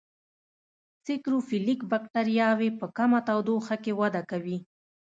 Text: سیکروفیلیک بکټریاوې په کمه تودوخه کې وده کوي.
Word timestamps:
سیکروفیلیک 1.03 1.79
بکټریاوې 1.91 2.69
په 2.79 2.85
کمه 2.97 3.19
تودوخه 3.27 3.75
کې 3.83 3.91
وده 3.99 4.21
کوي. 4.31 4.57